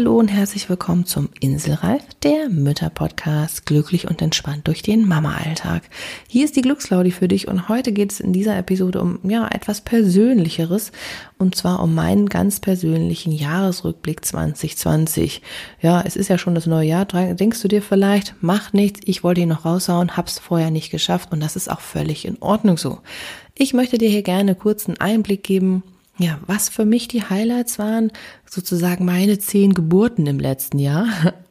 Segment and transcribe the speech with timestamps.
[0.00, 5.82] Hallihallo und herzlich willkommen zum Inselreif, der Mütter-Podcast, glücklich und entspannt durch den Mama-Alltag.
[6.26, 9.46] Hier ist die Glückslaudi für dich und heute geht es in dieser Episode um, ja,
[9.48, 10.92] etwas Persönlicheres
[11.36, 15.42] und zwar um meinen ganz persönlichen Jahresrückblick 2020.
[15.82, 19.22] Ja, es ist ja schon das neue Jahr, denkst du dir vielleicht, macht nichts, ich
[19.22, 22.78] wollte ihn noch raushauen, hab's vorher nicht geschafft und das ist auch völlig in Ordnung
[22.78, 23.00] so.
[23.54, 25.82] Ich möchte dir hier gerne kurz einen Einblick geben,
[26.20, 28.12] ja, was für mich die Highlights waren,
[28.50, 31.06] sozusagen meine zehn Geburten im letzten Jahr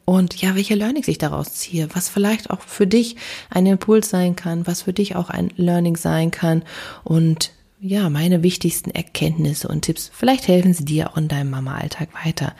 [0.05, 3.16] und ja, welche Learnings ich daraus ziehe, was vielleicht auch für dich
[3.49, 6.63] ein Impuls sein kann, was für dich auch ein Learning sein kann
[7.03, 10.12] und ja, meine wichtigsten Erkenntnisse und Tipps.
[10.13, 12.53] Vielleicht helfen sie dir auch in deinem Mama-Alltag weiter.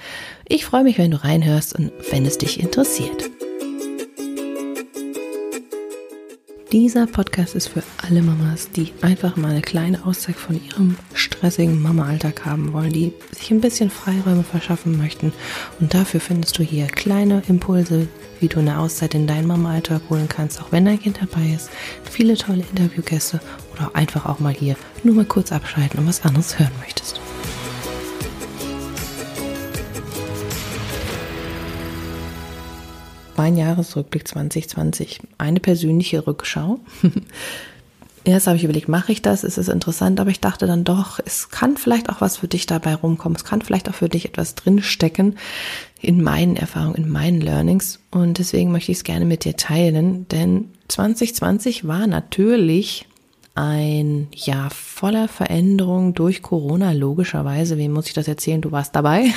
[0.48, 3.30] Ich freue mich, wenn du reinhörst und wenn es dich interessiert.
[6.72, 11.82] Dieser Podcast ist für alle Mamas, die einfach mal eine kleine Auszeit von ihrem stressigen
[11.82, 15.34] Mama-Alltag haben wollen, die sich ein bisschen Freiräume verschaffen möchten.
[15.80, 18.08] Und dafür findest du hier kleine Impulse,
[18.40, 21.72] wie du eine Auszeit in deinen Mama-Alltag holen kannst, auch wenn dein Kind dabei ist.
[22.04, 23.40] Viele tolle Interviewgäste
[23.74, 27.20] oder einfach auch mal hier nur mal kurz abschalten und was anderes hören möchtest.
[33.40, 35.22] Mein Jahresrückblick 2020.
[35.38, 36.82] Eine persönliche Rückschau.
[38.26, 39.46] Erst habe ich überlegt, mache ich das?
[39.46, 40.20] Ist es interessant?
[40.20, 43.38] Aber ich dachte dann doch, es kann vielleicht auch was für dich dabei rumkommen.
[43.38, 45.38] Es kann vielleicht auch für dich etwas drinstecken
[46.02, 48.02] in meinen Erfahrungen, in meinen Learnings.
[48.12, 50.28] Und deswegen möchte ich es gerne mit dir teilen.
[50.28, 53.08] Denn 2020 war natürlich
[53.56, 57.78] ein Jahr voller Veränderung durch Corona, logischerweise.
[57.78, 58.60] Wem muss ich das erzählen?
[58.60, 59.32] Du warst dabei.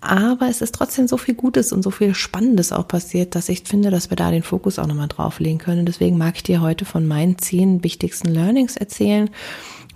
[0.00, 3.64] Aber es ist trotzdem so viel Gutes und so viel Spannendes auch passiert, dass ich
[3.64, 5.80] finde, dass wir da den Fokus auch nochmal drauflegen können.
[5.80, 9.28] Und deswegen mag ich dir heute von meinen zehn wichtigsten Learnings erzählen,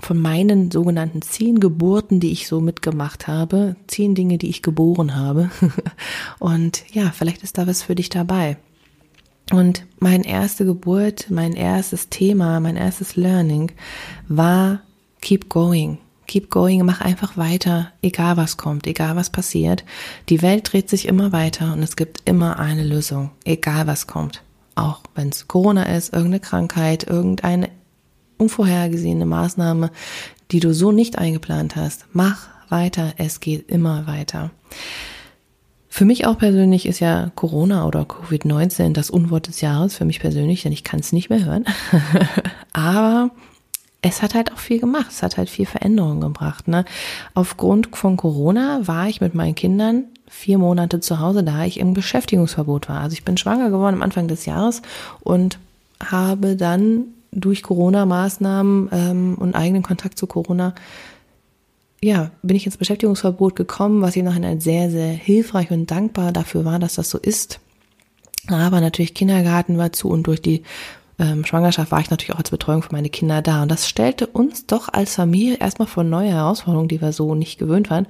[0.01, 5.15] von meinen sogenannten zehn Geburten, die ich so mitgemacht habe, zehn Dinge, die ich geboren
[5.15, 5.51] habe.
[6.41, 8.57] Und ja, vielleicht ist da was für dich dabei.
[9.53, 13.71] Und meine erste Geburt, mein erstes Thema, mein erstes Learning
[14.27, 14.83] war
[15.21, 15.99] Keep Going.
[16.27, 19.85] Keep going, mach einfach weiter, egal was kommt, egal was passiert.
[20.29, 24.43] Die Welt dreht sich immer weiter und es gibt immer eine Lösung, egal was kommt.
[24.75, 27.69] Auch wenn es Corona ist, irgendeine Krankheit, irgendeine
[28.39, 29.91] unvorhergesehene Maßnahme,
[30.51, 32.07] die du so nicht eingeplant hast.
[32.13, 34.51] Mach weiter, es geht immer weiter.
[35.89, 40.21] Für mich auch persönlich ist ja Corona oder Covid-19 das Unwort des Jahres, für mich
[40.21, 41.67] persönlich, denn ich kann es nicht mehr hören.
[42.73, 43.31] Aber
[44.03, 46.67] es hat halt auch viel gemacht, es hat halt viel Veränderung gebracht.
[46.67, 46.85] Ne?
[47.35, 51.95] Aufgrund von Corona war ich mit meinen Kindern vier Monate zu Hause, da ich im
[51.95, 53.01] Beschäftigungsverbot war.
[53.01, 54.83] Also ich bin schwanger geworden am Anfang des Jahres
[55.21, 55.59] und
[56.03, 60.75] habe dann durch Corona-Maßnahmen ähm, und eigenen Kontakt zu Corona,
[62.03, 66.65] ja, bin ich ins Beschäftigungsverbot gekommen, was ich nachher sehr, sehr hilfreich und dankbar dafür
[66.65, 67.61] war, dass das so ist.
[68.49, 70.65] Aber natürlich Kindergarten war zu und durch die
[71.23, 73.63] ähm, Schwangerschaft war ich natürlich auch als Betreuung für meine Kinder da.
[73.63, 77.59] Und das stellte uns doch als Familie erstmal vor neue Herausforderungen, die wir so nicht
[77.59, 78.09] gewöhnt waren.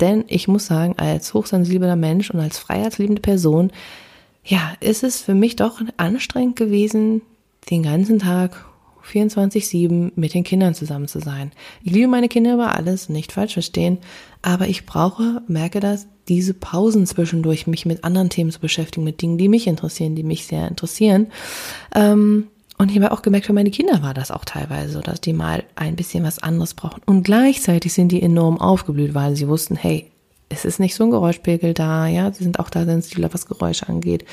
[0.00, 3.70] Denn ich muss sagen, als hochsensibler Mensch und als freiheitsliebende Person,
[4.44, 7.22] ja, ist es für mich doch anstrengend gewesen,
[7.70, 8.65] den ganzen Tag
[9.06, 11.52] 24-7 mit den Kindern zusammen zu sein.
[11.82, 13.98] Ich liebe meine Kinder über alles, nicht falsch verstehen,
[14.42, 19.22] aber ich brauche, merke das, diese Pausen zwischendurch, mich mit anderen Themen zu beschäftigen, mit
[19.22, 21.28] Dingen, die mich interessieren, die mich sehr interessieren.
[21.94, 25.20] Ähm, und ich habe auch gemerkt, für meine Kinder war das auch teilweise so, dass
[25.20, 27.00] die mal ein bisschen was anderes brauchen.
[27.06, 30.10] Und gleichzeitig sind die enorm aufgeblüht, weil sie wussten, hey,
[30.48, 33.88] es ist nicht so ein Geräuschpegel da, ja, sie sind auch da sensibler, was Geräusche
[33.88, 34.24] angeht.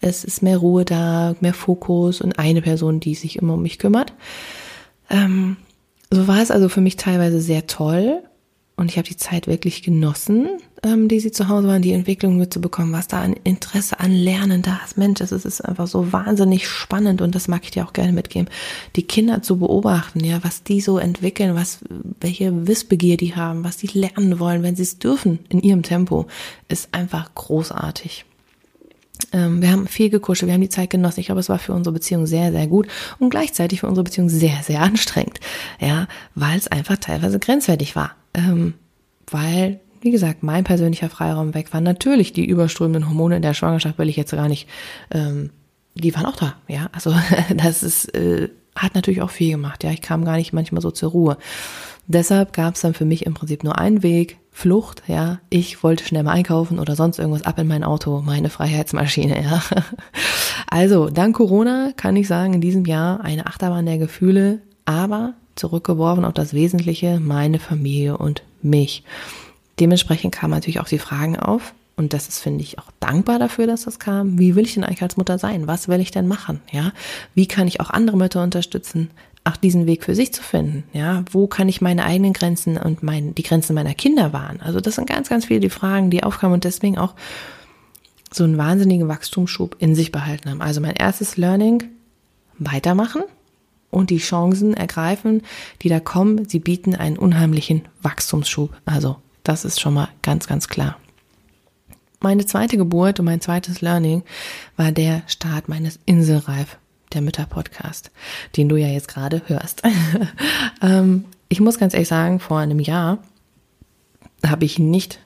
[0.00, 3.78] Es ist mehr Ruhe da, mehr Fokus und eine Person, die sich immer um mich
[3.78, 4.12] kümmert.
[5.10, 5.56] Ähm,
[6.10, 8.22] so war es also für mich teilweise sehr toll
[8.78, 10.46] und ich habe die Zeit wirklich genossen,
[10.84, 14.62] ähm, die sie zu Hause waren, die Entwicklung mitzubekommen, was da an Interesse an Lernen
[14.62, 14.96] da ist.
[14.96, 18.48] Mensch, es ist einfach so wahnsinnig spannend und das mag ich dir auch gerne mitgeben,
[18.94, 21.80] die Kinder zu beobachten, ja, was die so entwickeln, was,
[22.20, 26.28] welche Wissbegier die haben, was die lernen wollen, wenn sie es dürfen in ihrem Tempo,
[26.68, 28.26] ist einfach großartig.
[29.32, 31.20] Ähm, wir haben viel gekuschelt, wir haben die Zeit genossen.
[31.20, 32.88] Ich glaube, es war für unsere Beziehung sehr, sehr gut
[33.18, 35.40] und gleichzeitig für unsere Beziehung sehr, sehr anstrengend.
[35.80, 38.12] Ja, weil es einfach teilweise grenzwertig war.
[38.34, 38.74] Ähm,
[39.30, 41.80] weil wie gesagt, mein persönlicher Freiraum weg war.
[41.80, 44.68] Natürlich die überströmenden Hormone in der Schwangerschaft will ich jetzt gar nicht,
[45.10, 45.50] ähm,
[45.94, 46.88] die waren auch da, ja.
[46.92, 47.14] Also
[47.56, 49.90] das ist, äh, hat natürlich auch viel gemacht, ja.
[49.90, 51.38] Ich kam gar nicht manchmal so zur Ruhe.
[52.06, 55.38] Deshalb gab es dann für mich im Prinzip nur einen Weg, Flucht, ja.
[55.50, 59.62] Ich wollte schnell mal einkaufen oder sonst irgendwas ab in mein Auto, meine Freiheitsmaschine, ja.
[60.66, 66.24] Also, dank Corona kann ich sagen, in diesem Jahr eine Achterbahn der Gefühle, aber zurückgeworfen
[66.24, 69.04] auf das Wesentliche, meine Familie und mich.
[69.78, 71.72] dementsprechend kamen natürlich auch die Fragen auf.
[71.94, 74.40] Und das ist, finde ich, auch dankbar dafür, dass das kam.
[74.40, 75.68] Wie will ich denn eigentlich als Mutter sein?
[75.68, 76.60] Was will ich denn machen?
[76.72, 76.92] Ja,
[77.34, 79.10] wie kann ich auch andere Mütter unterstützen,
[79.48, 80.84] auch diesen Weg für sich zu finden?
[80.92, 84.60] Ja, wo kann ich meine eigenen Grenzen und mein, die Grenzen meiner Kinder wahren?
[84.60, 87.14] Also das sind ganz, ganz viele die Fragen, die aufkamen und deswegen auch
[88.32, 90.60] so einen wahnsinnigen Wachstumsschub in sich behalten haben.
[90.60, 91.84] Also mein erstes Learning,
[92.58, 93.22] weitermachen
[93.90, 95.42] und die Chancen ergreifen,
[95.82, 96.48] die da kommen.
[96.48, 98.74] Sie bieten einen unheimlichen Wachstumsschub.
[98.84, 100.98] Also das ist schon mal ganz, ganz klar.
[102.20, 104.24] Meine zweite Geburt und mein zweites Learning
[104.76, 106.78] war der Start meines Inselreif,
[107.12, 108.10] der Mütter-Podcast,
[108.56, 109.82] den du ja jetzt gerade hörst.
[110.82, 113.18] ähm, ich muss ganz ehrlich sagen, vor einem Jahr
[114.46, 115.20] habe ich nicht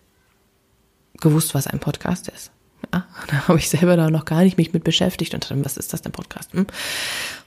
[1.21, 2.51] gewusst, was ein Podcast ist.
[2.93, 5.77] Ja, da habe ich selber da noch gar nicht mich mit beschäftigt und dachte, was
[5.77, 6.53] ist das denn Podcast?
[6.53, 6.67] Hm?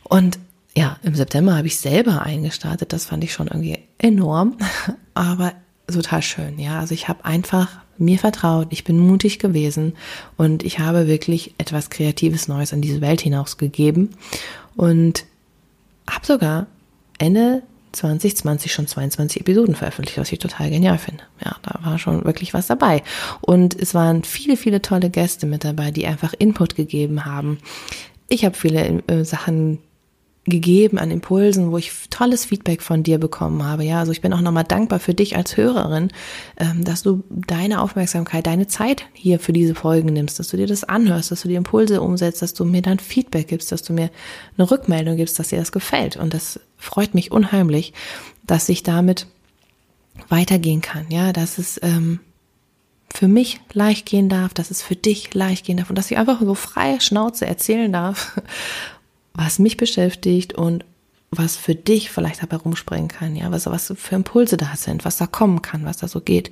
[0.04, 0.40] Und
[0.78, 2.92] ja, im September habe ich selber eingestartet.
[2.92, 4.58] Das fand ich schon irgendwie enorm,
[5.14, 5.54] aber
[5.88, 6.60] total schön.
[6.60, 9.94] Ja, also ich habe einfach mir vertraut, ich bin mutig gewesen
[10.38, 14.16] und ich habe wirklich etwas Kreatives Neues in diese Welt hinausgegeben
[14.76, 15.26] und
[16.10, 16.68] habe sogar
[17.18, 17.64] Ende
[17.94, 21.24] 2020 schon 22 Episoden veröffentlicht, was ich total genial finde.
[21.44, 23.04] Ja, da war schon wirklich was dabei.
[23.42, 27.60] Und es waren viele, viele tolle Gäste mit dabei, die einfach Input gegeben haben.
[28.28, 29.80] Ich habe viele äh, Sachen
[30.46, 33.84] gegeben an Impulsen, wo ich tolles Feedback von dir bekommen habe.
[33.84, 36.12] Ja, also ich bin auch nochmal dankbar für dich als Hörerin,
[36.58, 40.68] ähm, dass du deine Aufmerksamkeit, deine Zeit hier für diese Folgen nimmst, dass du dir
[40.68, 43.94] das anhörst, dass du die Impulse umsetzt, dass du mir dann Feedback gibst, dass du
[43.94, 44.12] mir
[44.58, 46.16] eine Rückmeldung gibst, dass dir das gefällt.
[46.16, 47.94] Und das freut mich unheimlich,
[48.46, 49.26] dass ich damit
[50.30, 51.08] weitergehen kann.
[51.10, 52.20] Ja, dass es ähm,
[53.12, 56.18] für mich leicht gehen darf, dass es für dich leicht gehen darf und dass ich
[56.18, 58.40] einfach so freie Schnauze erzählen darf
[59.36, 60.86] was mich beschäftigt und
[61.32, 65.18] was für dich vielleicht dabei rumspringen kann, ja, was, was für Impulse da sind, was
[65.18, 66.52] da kommen kann, was da so geht.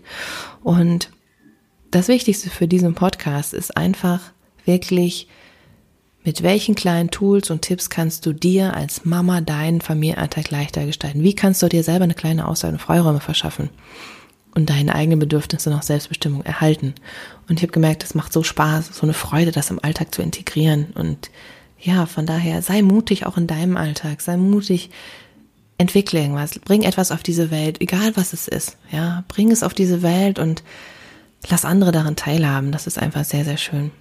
[0.62, 1.10] Und
[1.92, 4.20] das Wichtigste für diesen Podcast ist einfach
[4.66, 5.28] wirklich,
[6.26, 11.24] mit welchen kleinen Tools und Tipps kannst du dir als Mama deinen Familienalltag leichter gestalten?
[11.24, 13.70] Wie kannst du dir selber eine kleine Aussage und Freiräume verschaffen
[14.56, 16.96] und deine eigenen Bedürfnisse noch Selbstbestimmung erhalten?
[17.48, 20.22] Und ich habe gemerkt, es macht so Spaß, so eine Freude, das im Alltag zu
[20.22, 21.30] integrieren und
[21.84, 24.90] ja, von daher sei mutig auch in deinem Alltag, sei mutig,
[25.78, 29.74] entwickle irgendwas, bring etwas auf diese Welt, egal was es ist, ja, bring es auf
[29.74, 30.64] diese Welt und
[31.50, 32.72] lass andere daran teilhaben.
[32.72, 33.92] Das ist einfach sehr, sehr schön.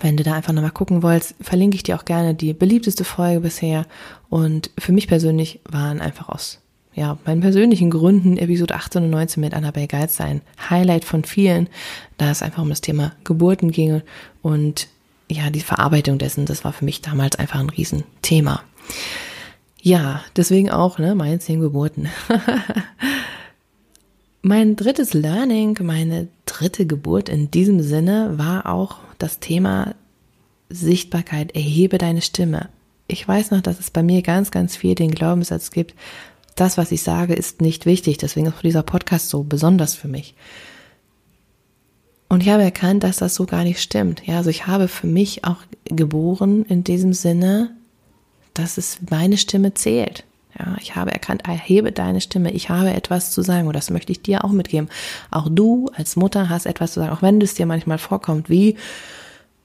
[0.00, 3.40] Wenn du da einfach nochmal gucken wolltest, verlinke ich dir auch gerne die beliebteste Folge
[3.40, 3.86] bisher.
[4.28, 6.58] Und für mich persönlich waren einfach aus
[6.94, 11.68] ja, meinen persönlichen Gründen Episode 18 und 19 mit Annabelle Geiz sein Highlight von vielen,
[12.18, 14.02] da es einfach um das Thema Geburten ging
[14.42, 14.88] und
[15.30, 18.62] ja, die Verarbeitung dessen, das war für mich damals einfach ein Riesenthema.
[19.82, 22.08] Ja, deswegen auch, ne, meine zehn Geburten.
[24.42, 29.94] mein drittes Learning, meine dritte Geburt in diesem Sinne war auch das Thema
[30.68, 32.68] Sichtbarkeit, erhebe deine Stimme.
[33.06, 35.94] Ich weiß noch, dass es bei mir ganz, ganz viel den Glaubenssatz gibt,
[36.56, 38.18] das, was ich sage, ist nicht wichtig.
[38.18, 40.34] Deswegen ist dieser Podcast so besonders für mich.
[42.30, 44.24] Und ich habe erkannt, dass das so gar nicht stimmt.
[44.24, 47.72] Ja, also ich habe für mich auch geboren in diesem Sinne,
[48.54, 50.22] dass es meine Stimme zählt.
[50.56, 52.52] Ja, ich habe erkannt, erhebe deine Stimme.
[52.52, 54.88] Ich habe etwas zu sagen und das möchte ich dir auch mitgeben.
[55.32, 58.76] Auch du als Mutter hast etwas zu sagen, auch wenn es dir manchmal vorkommt, wie,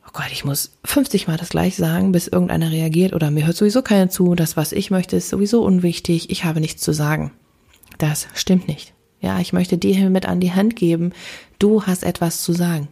[0.07, 3.57] oh Gott, ich muss 50 Mal das gleich sagen, bis irgendeiner reagiert oder mir hört
[3.57, 4.33] sowieso keiner zu.
[4.33, 6.31] Das, was ich möchte, ist sowieso unwichtig.
[6.31, 7.31] Ich habe nichts zu sagen.
[7.99, 8.94] Das stimmt nicht.
[9.25, 11.11] Ja, ich möchte dir hiermit an die Hand geben,
[11.57, 12.89] du hast etwas zu sagen.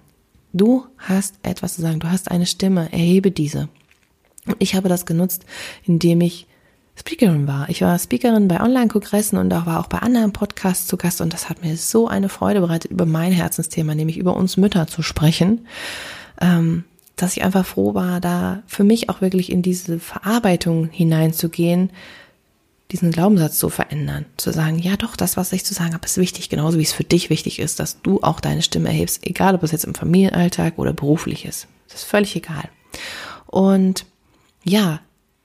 [0.51, 3.69] Du hast etwas zu sagen, du hast eine Stimme, erhebe diese.
[4.47, 5.45] Und ich habe das genutzt,
[5.83, 6.47] indem ich
[6.95, 7.69] Speakerin war.
[7.69, 11.33] Ich war Speakerin bei Online-Kongressen und auch war auch bei anderen Podcasts zu Gast und
[11.33, 15.03] das hat mir so eine Freude bereitet, über mein Herzensthema, nämlich über uns Mütter zu
[15.03, 15.67] sprechen,
[16.41, 16.83] ähm,
[17.15, 21.91] dass ich einfach froh war, da für mich auch wirklich in diese Verarbeitung hineinzugehen,
[22.91, 26.17] diesen Glaubenssatz zu verändern, zu sagen, ja doch, das, was ich zu sagen habe, ist
[26.17, 29.55] wichtig, genauso wie es für dich wichtig ist, dass du auch deine Stimme erhebst, egal
[29.55, 31.67] ob es jetzt im Familienalltag oder beruflich ist.
[31.87, 32.69] Das ist völlig egal.
[33.47, 34.05] Und
[34.63, 34.99] ja,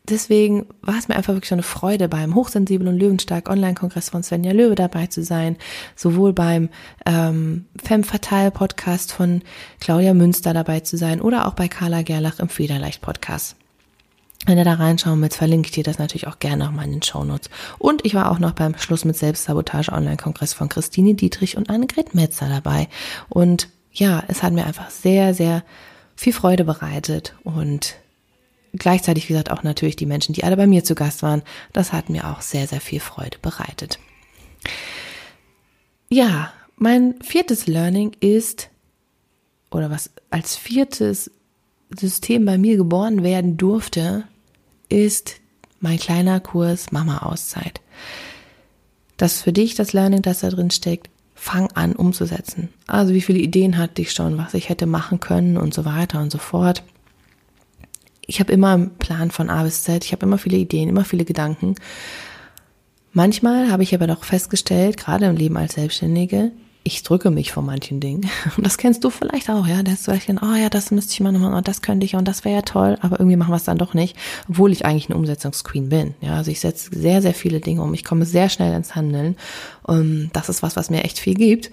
[0.05, 4.53] deswegen war es mir einfach wirklich eine Freude, beim Hochsensibel und Löwenstark Online-Kongress von Svenja
[4.53, 5.57] Löwe dabei zu sein,
[5.97, 6.69] sowohl beim
[7.07, 9.43] ähm, Femme Fatale Podcast von
[9.81, 13.57] Claudia Münster dabei zu sein oder auch bei Carla Gerlach im Federleicht Podcast.
[14.49, 17.03] Wenn ihr da reinschauen willst, verlinke ich dir das natürlich auch gerne nochmal in den
[17.03, 17.51] Shownotes.
[17.79, 22.15] Und ich war auch noch beim Schluss mit Selbstsabotage Online-Kongress von Christine Dietrich und Annegret
[22.15, 22.89] Metzer dabei.
[23.29, 25.65] Und ja, es hat mir einfach sehr, sehr
[26.17, 27.97] viel Freude bereitet und
[28.73, 31.43] gleichzeitig, wie gesagt, auch natürlich die Menschen, die alle bei mir zu Gast waren.
[31.75, 33.99] Das hat mir auch sehr, sehr viel Freude bereitet.
[36.09, 38.71] Ja, Mein viertes Learning ist,
[39.71, 41.31] oder was als viertes
[41.91, 44.25] System bei mir geboren werden durfte,
[44.89, 45.37] ist
[45.81, 47.81] mein kleiner Kurs Mama Auszeit.
[49.17, 51.11] Das für dich das Learning, das da drin steckt.
[51.35, 52.69] Fang an umzusetzen.
[52.87, 56.21] Also wie viele Ideen hatte ich schon, was ich hätte machen können und so weiter
[56.21, 56.83] und so fort.
[58.27, 60.05] Ich habe immer einen Plan von A bis Z.
[60.05, 61.77] Ich habe immer viele Ideen, immer viele Gedanken.
[63.13, 66.53] Manchmal habe ich aber doch festgestellt, gerade im Leben als Selbstständige,
[66.89, 68.29] ich drücke mich vor manchen Dingen.
[68.57, 69.83] Und das kennst du vielleicht auch, ja.
[69.83, 72.05] Da hast du vielleicht, oh ja, das müsste ich mal noch machen und das könnte
[72.07, 74.17] ich und das wäre ja toll, aber irgendwie machen wir es dann doch nicht,
[74.49, 76.15] obwohl ich eigentlich eine Umsetzungsqueen bin.
[76.21, 77.93] Ja, also ich setze sehr, sehr viele Dinge um.
[77.95, 79.37] Ich komme sehr schnell ins Handeln.
[79.83, 81.71] Und das ist was, was mir echt viel gibt.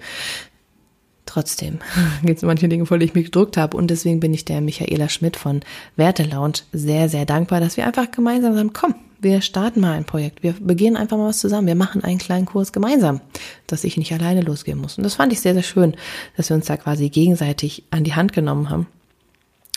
[1.24, 1.78] Trotzdem
[2.22, 3.76] gibt es manche Dinge, vor die ich mich gedrückt habe.
[3.76, 5.60] Und deswegen bin ich der Michaela Schmidt von
[5.96, 10.04] Werte Lounge sehr, sehr dankbar, dass wir einfach gemeinsam sagen, komm, wir starten mal ein
[10.04, 10.42] Projekt.
[10.42, 11.66] Wir beginnen einfach mal was zusammen.
[11.66, 13.20] Wir machen einen kleinen Kurs gemeinsam,
[13.66, 14.98] dass ich nicht alleine losgehen muss.
[14.98, 15.96] Und das fand ich sehr, sehr schön,
[16.36, 18.86] dass wir uns da quasi gegenseitig an die Hand genommen haben.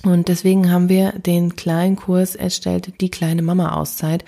[0.03, 4.23] Und deswegen haben wir den kleinen Kurs erstellt, die kleine Mama-Auszeit.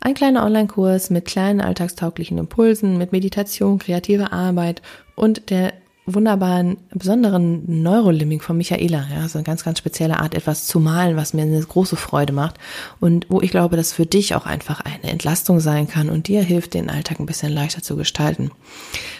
[0.00, 4.82] Ein kleiner Online-Kurs mit kleinen alltagstauglichen Impulsen, mit Meditation, kreativer Arbeit
[5.14, 5.72] und der
[6.06, 9.06] wunderbaren, besonderen Neurolimbing von Michaela.
[9.12, 12.32] Ja, so eine ganz, ganz spezielle Art, etwas zu malen, was mir eine große Freude
[12.32, 12.56] macht
[13.00, 16.42] und wo ich glaube, dass für dich auch einfach eine Entlastung sein kann und dir
[16.42, 18.52] hilft, den Alltag ein bisschen leichter zu gestalten.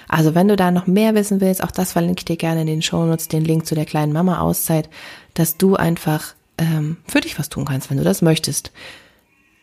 [0.08, 2.68] Also wenn du da noch mehr wissen willst, auch das verlinke ich dir gerne in
[2.68, 4.88] den Shownotes, den Link zu der kleinen Mama-Auszeit,
[5.34, 8.70] dass du einfach ähm, für dich was tun kannst, wenn du das möchtest.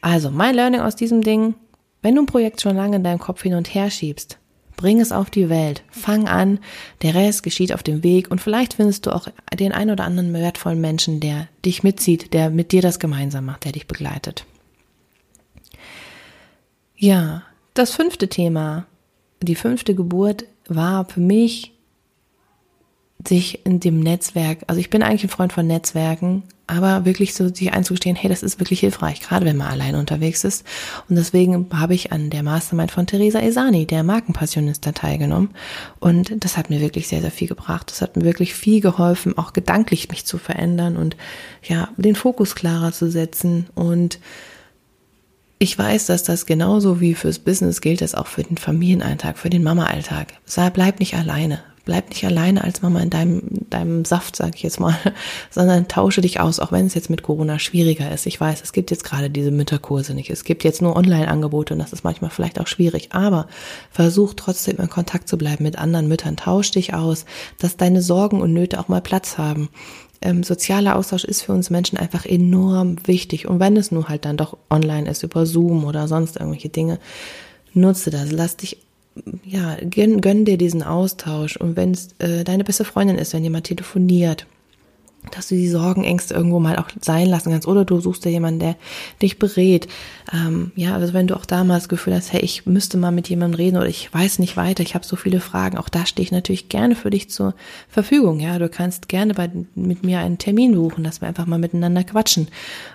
[0.01, 1.55] Also mein Learning aus diesem Ding,
[2.01, 4.37] wenn du ein Projekt schon lange in deinem Kopf hin und her schiebst,
[4.83, 5.81] Bring es auf die Welt.
[5.91, 6.59] Fang an.
[7.03, 10.33] Der Rest geschieht auf dem Weg und vielleicht findest du auch den ein oder anderen
[10.33, 14.45] wertvollen Menschen, der dich mitzieht, der mit dir das gemeinsam macht, der dich begleitet.
[16.97, 18.85] Ja, das fünfte Thema,
[19.39, 21.71] die fünfte Geburt war für mich
[23.25, 27.53] sich in dem Netzwerk, also ich bin eigentlich ein Freund von Netzwerken, aber wirklich so
[27.53, 30.65] sich einzugestehen, hey, das ist wirklich hilfreich, gerade wenn man allein unterwegs ist.
[31.09, 35.49] Und deswegen habe ich an der Mastermind von Theresa Esani, der Markenpassionista, teilgenommen.
[35.99, 37.91] Und das hat mir wirklich sehr, sehr viel gebracht.
[37.91, 41.17] Das hat mir wirklich viel geholfen, auch gedanklich mich zu verändern und
[41.63, 43.67] ja, den Fokus klarer zu setzen.
[43.75, 44.19] Und
[45.59, 49.49] ich weiß, dass das genauso wie fürs Business gilt, das auch für den Familienalltag, für
[49.49, 50.33] den Mama-Alltag.
[50.73, 51.61] Bleib nicht alleine.
[51.85, 54.95] Bleib nicht alleine als Mama in deinem, deinem Saft, sag ich jetzt mal,
[55.51, 58.25] sondern tausche dich aus, auch wenn es jetzt mit Corona schwieriger ist.
[58.25, 60.29] Ich weiß, es gibt jetzt gerade diese Mütterkurse nicht.
[60.29, 63.09] Es gibt jetzt nur Online-Angebote und das ist manchmal vielleicht auch schwierig.
[63.11, 63.47] Aber
[63.91, 66.37] versuch trotzdem in Kontakt zu bleiben mit anderen Müttern.
[66.37, 67.25] Tausch dich aus,
[67.57, 69.67] dass deine Sorgen und Nöte auch mal Platz haben.
[70.21, 73.45] Ähm, sozialer Austausch ist für uns Menschen einfach enorm wichtig.
[73.45, 76.97] Und wenn es nur halt dann doch online ist, über Zoom oder sonst irgendwelche Dinge,
[77.73, 78.31] nutze das.
[78.31, 78.77] Lass dich
[79.43, 81.57] ja, gönn, gönn dir diesen Austausch.
[81.57, 84.45] Und wenn es äh, deine beste Freundin ist, wenn jemand telefoniert,
[85.31, 87.67] dass du die Sorgen, Ängste irgendwo mal auch sein lassen kannst.
[87.67, 88.75] Oder du suchst dir jemanden, der
[89.21, 89.87] dich berät.
[90.31, 93.57] Ähm, ja, also wenn du auch damals Gefühl hast, hey, ich müsste mal mit jemandem
[93.57, 96.31] reden oder ich weiß nicht weiter, ich habe so viele Fragen, auch da stehe ich
[96.31, 97.55] natürlich gerne für dich zur
[97.89, 98.39] Verfügung.
[98.39, 102.03] Ja, du kannst gerne bei, mit mir einen Termin buchen, dass wir einfach mal miteinander
[102.03, 102.47] quatschen,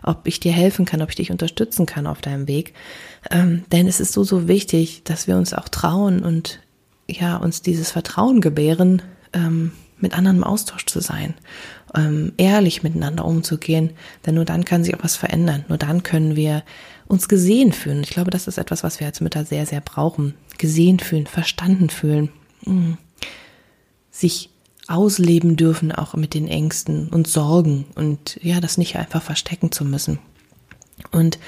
[0.02, 2.74] ob ich dir helfen kann, ob ich dich unterstützen kann auf deinem Weg.
[3.30, 6.60] Ähm, denn es ist so, so wichtig, dass wir uns auch trauen und
[7.10, 11.34] ja, uns dieses Vertrauen gebären, ähm, mit anderen im Austausch zu sein,
[11.94, 13.90] ähm, ehrlich miteinander umzugehen,
[14.26, 15.64] denn nur dann kann sich auch was verändern.
[15.68, 16.62] Nur dann können wir
[17.06, 18.02] uns gesehen fühlen.
[18.02, 20.34] Ich glaube, das ist etwas, was wir als Mütter sehr, sehr brauchen.
[20.58, 22.30] Gesehen fühlen, verstanden fühlen,
[22.64, 22.98] mhm.
[24.10, 24.50] sich
[24.86, 29.84] ausleben dürfen, auch mit den Ängsten und Sorgen und ja, das nicht einfach verstecken zu
[29.84, 30.18] müssen.
[31.12, 31.38] Und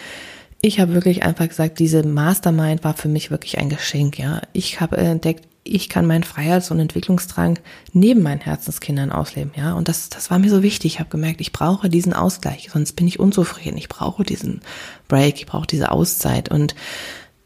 [0.63, 4.43] ich habe wirklich einfach gesagt, diese Mastermind war für mich wirklich ein Geschenk, ja.
[4.53, 7.59] Ich habe entdeckt, ich kann meinen Freiheits- und Entwicklungsdrang
[7.93, 9.73] neben meinen Herzenskindern ausleben, ja.
[9.75, 10.95] Und das, das war mir so wichtig.
[10.95, 13.79] Ich habe gemerkt, ich brauche diesen Ausgleich, sonst bin ich unzufrieden.
[13.79, 14.61] Ich brauche diesen
[15.09, 16.51] Break, ich brauche diese Auszeit.
[16.51, 16.75] Und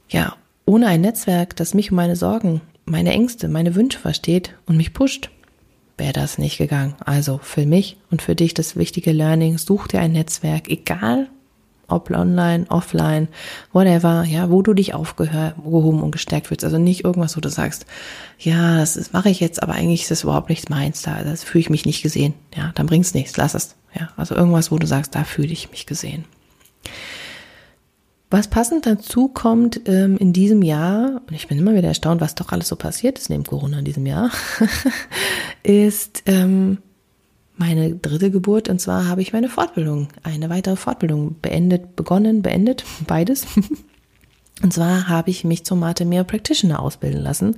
[0.09, 0.35] ja,
[0.66, 4.92] ohne ein Netzwerk, das mich und meine Sorgen, meine Ängste, meine Wünsche versteht und mich
[4.92, 5.30] pusht,
[5.97, 6.97] wäre das nicht gegangen.
[7.04, 11.28] Also für mich und für dich das wichtige Learning, such dir ein Netzwerk, egal
[11.88, 13.29] ob online, offline,
[13.73, 16.64] whatever, ja, wo du dich aufgehoben und gestärkt fühlst.
[16.64, 17.87] Also nicht irgendwas, wo du sagst,
[18.38, 21.61] ja, das mache ich jetzt, aber eigentlich ist das überhaupt nichts meins, da das fühle
[21.61, 22.35] ich mich nicht gesehen.
[22.57, 23.75] Ja, dann bringt's nichts, lass es.
[23.99, 26.25] Ja, also irgendwas, wo du sagst, da fühle ich mich gesehen.
[28.31, 32.35] Was passend dazu kommt ähm, in diesem Jahr, und ich bin immer wieder erstaunt, was
[32.35, 34.31] doch alles so passiert ist neben Corona in diesem Jahr,
[35.62, 36.79] ist ähm,
[37.56, 42.84] meine dritte Geburt und zwar habe ich meine Fortbildung, eine weitere Fortbildung beendet, begonnen, beendet,
[43.06, 43.46] beides.
[44.62, 47.56] Und zwar habe ich mich zum Mate Mea Practitioner ausbilden lassen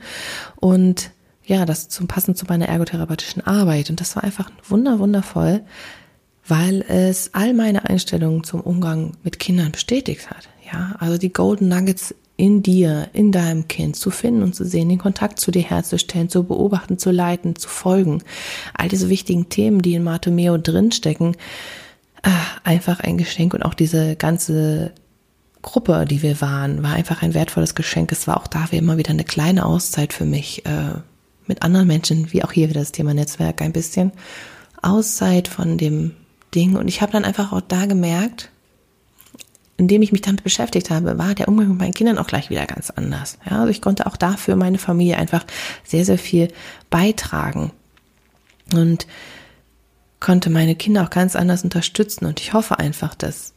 [0.57, 1.11] und
[1.45, 3.91] ja, das zum passend zu meiner ergotherapeutischen Arbeit.
[3.91, 5.61] Und das war einfach wunder, wundervoll,
[6.47, 10.49] weil es all meine Einstellungen zum Umgang mit Kindern bestätigt hat.
[10.73, 14.89] Ja, also die Golden Nuggets in dir, in deinem Kind zu finden und zu sehen,
[14.89, 18.23] den Kontakt zu dir herzustellen, zu beobachten, zu leiten, zu folgen.
[18.75, 21.37] All diese wichtigen Themen, die in Bartomeo drinstecken,
[22.23, 22.31] äh,
[22.65, 24.93] einfach ein Geschenk und auch diese ganze
[25.63, 28.13] Gruppe, die wir waren, war einfach ein wertvolles Geschenk.
[28.13, 31.01] Es war auch da wie immer wieder eine kleine Auszeit für mich, äh,
[31.47, 34.13] mit anderen Menschen, wie auch hier wieder das Thema Netzwerk, ein bisschen
[34.83, 36.13] Auszeit von dem
[36.55, 36.77] Ding.
[36.77, 38.51] Und ich habe dann einfach auch da gemerkt,
[39.77, 42.67] indem ich mich damit beschäftigt habe, war der Umgang mit meinen Kindern auch gleich wieder
[42.67, 43.39] ganz anders.
[43.49, 45.45] Ja, also ich konnte auch dafür meine Familie einfach
[45.85, 46.49] sehr, sehr viel
[46.89, 47.73] beitragen
[48.73, 49.07] und
[50.19, 52.25] konnte meine Kinder auch ganz anders unterstützen.
[52.25, 53.53] Und ich hoffe einfach, dass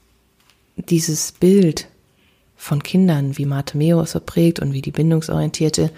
[0.75, 1.87] dieses Bild
[2.57, 5.91] von Kindern, wie Bartomeo es so prägt und wie die bindungsorientierte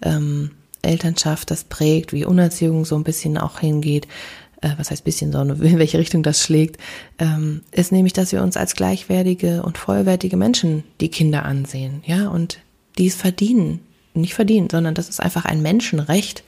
[0.00, 4.08] ähm, Elternschaft das prägt, wie Unerziehung so ein bisschen auch hingeht,
[4.66, 6.78] äh, was heißt bisschen, sondern in welche Richtung das schlägt,
[7.18, 12.28] ähm, ist nämlich, dass wir uns als gleichwertige und vollwertige Menschen die Kinder ansehen, ja,
[12.28, 12.58] und
[12.98, 13.80] die es verdienen,
[14.14, 16.42] nicht verdienen, sondern das ist einfach ein Menschenrecht,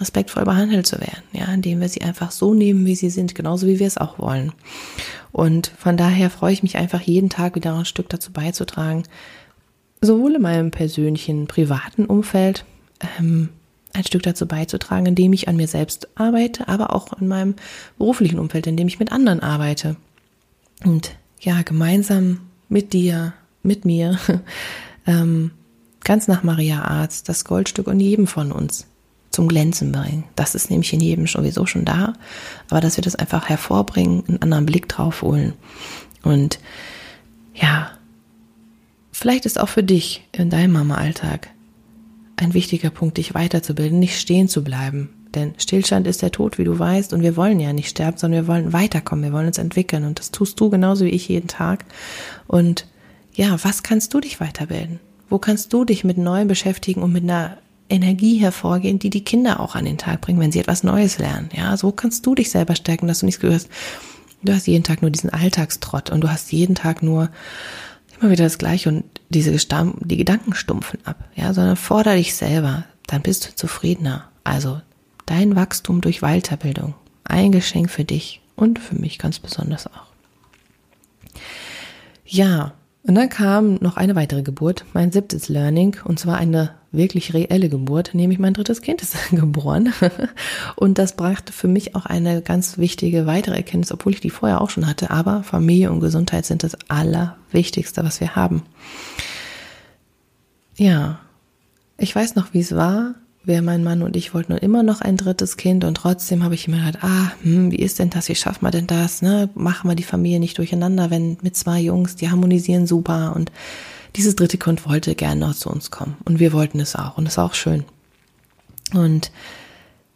[0.00, 3.68] respektvoll behandelt zu werden, ja, indem wir sie einfach so nehmen, wie sie sind, genauso
[3.68, 4.52] wie wir es auch wollen.
[5.30, 9.04] Und von daher freue ich mich einfach jeden Tag wieder ein Stück dazu beizutragen,
[10.00, 12.64] sowohl in meinem persönlichen, privaten Umfeld,
[13.20, 13.50] ähm,
[13.94, 17.54] ein Stück dazu beizutragen, indem ich an mir selbst arbeite, aber auch in meinem
[17.96, 19.96] beruflichen Umfeld, indem ich mit anderen arbeite.
[20.84, 23.32] Und ja, gemeinsam mit dir,
[23.62, 24.18] mit mir,
[25.06, 25.52] ähm,
[26.02, 28.86] ganz nach Maria Arzt, das Goldstück in jedem von uns
[29.30, 30.24] zum Glänzen bringen.
[30.36, 32.14] Das ist nämlich in jedem sowieso schon da,
[32.70, 35.54] aber dass wir das einfach hervorbringen, einen anderen Blick drauf holen.
[36.22, 36.58] Und
[37.54, 37.90] ja,
[39.12, 41.50] vielleicht ist auch für dich in deinem Mama-Alltag
[42.36, 45.10] ein wichtiger Punkt, dich weiterzubilden, nicht stehen zu bleiben.
[45.34, 48.42] Denn Stillstand ist der Tod, wie du weißt, und wir wollen ja nicht sterben, sondern
[48.42, 50.04] wir wollen weiterkommen, wir wollen uns entwickeln.
[50.04, 51.84] Und das tust du genauso wie ich jeden Tag.
[52.46, 52.86] Und
[53.34, 55.00] ja, was kannst du dich weiterbilden?
[55.28, 59.60] Wo kannst du dich mit Neuem beschäftigen und mit einer Energie hervorgehen, die die Kinder
[59.60, 61.48] auch an den Tag bringen, wenn sie etwas Neues lernen?
[61.56, 63.68] Ja, so kannst du dich selber stärken, dass du nichts gehörst.
[64.42, 67.30] Du hast jeden Tag nur diesen Alltagstrott und du hast jeden Tag nur
[68.20, 72.34] immer wieder das Gleiche und diese Stamm, die Gedanken stumpfen ab, ja, sondern fordere dich
[72.34, 74.28] selber, dann bist du zufriedener.
[74.44, 74.80] Also
[75.26, 80.06] dein Wachstum durch Weiterbildung, ein Geschenk für dich und für mich ganz besonders auch.
[82.26, 87.34] Ja, und dann kam noch eine weitere Geburt, mein siebtes Learning, und zwar eine wirklich
[87.34, 89.92] reelle Geburt, nämlich mein drittes Kind ist geboren.
[90.76, 94.60] Und das brachte für mich auch eine ganz wichtige weitere Erkenntnis, obwohl ich die vorher
[94.60, 98.62] auch schon hatte, aber Familie und Gesundheit sind das Allerwichtigste, was wir haben.
[100.76, 101.20] Ja,
[101.98, 105.00] ich weiß noch, wie es war, wer mein Mann und ich wollten nun immer noch
[105.00, 108.28] ein drittes Kind und trotzdem habe ich immer gedacht, ah, hm, wie ist denn das,
[108.28, 109.50] wie schaffen wir denn das, ne?
[109.54, 113.52] Machen wir die Familie nicht durcheinander, wenn mit zwei Jungs, die harmonisieren super und
[114.16, 117.26] dieses dritte Kind wollte gerne noch zu uns kommen und wir wollten es auch und
[117.26, 117.84] es war auch schön.
[118.92, 119.32] Und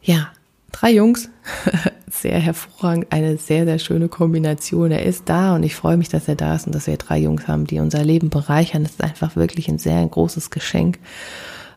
[0.02, 0.28] ja,
[0.72, 1.28] drei Jungs,
[2.10, 4.90] sehr hervorragend, eine sehr, sehr schöne Kombination.
[4.90, 7.18] Er ist da und ich freue mich, dass er da ist und dass wir drei
[7.18, 8.84] Jungs haben, die unser Leben bereichern.
[8.84, 10.98] Das ist einfach wirklich ein sehr großes Geschenk.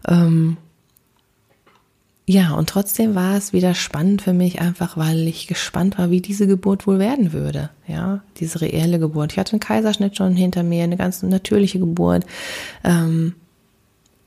[0.08, 0.58] Ähm,
[2.28, 6.22] ja, und trotzdem war es wieder spannend für mich, einfach weil ich gespannt war, wie
[6.22, 7.72] diese Geburt wohl werden würde.
[7.88, 9.34] Ja, diese reelle Geburt.
[9.34, 12.26] Ich hatte einen Kaiserschnitt schon hinter mir, eine ganz natürliche Geburt.
[12.84, 13.34] Ähm,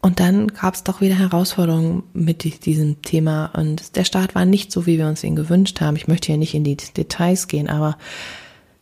[0.02, 3.46] und dann gab es doch wieder Herausforderungen mit diesem Thema.
[3.56, 5.96] Und der Start war nicht so, wie wir uns ihn gewünscht haben.
[5.96, 7.96] Ich möchte hier nicht in die Details gehen, aber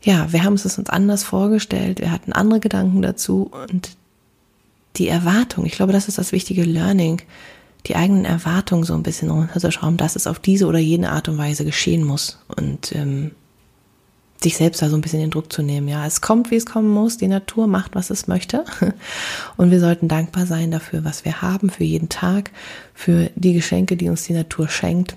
[0.03, 2.01] ja, wir haben es uns anders vorgestellt.
[2.01, 3.91] Wir hatten andere Gedanken dazu und
[4.97, 5.65] die Erwartung.
[5.65, 7.23] Ich glaube, das ist das wichtige Learning
[7.87, 11.39] die eigenen Erwartungen so ein bisschen runterzuschrauben, dass es auf diese oder jene Art und
[11.39, 13.33] Weise geschehen muss und ähm,
[14.43, 15.89] sich selbst da so ein bisschen den Druck zu nehmen.
[15.89, 17.17] Ja, es kommt, wie es kommen muss.
[17.17, 18.65] Die Natur macht, was es möchte.
[19.57, 22.51] Und wir sollten dankbar sein dafür, was wir haben, für jeden Tag,
[22.95, 25.17] für die Geschenke, die uns die Natur schenkt.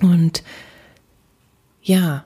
[0.00, 0.42] Und
[1.82, 2.24] ja,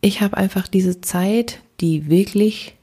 [0.00, 2.74] ich habe einfach diese Zeit, die wirklich